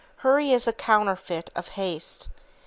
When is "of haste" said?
1.55-2.29